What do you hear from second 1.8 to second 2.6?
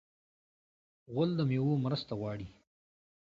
مرسته غواړي.